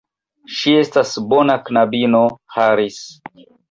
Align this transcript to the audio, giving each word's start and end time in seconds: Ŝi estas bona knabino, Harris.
Ŝi 0.59 0.73
estas 0.77 1.13
bona 1.35 1.59
knabino, 1.69 2.27
Harris. 2.59 3.03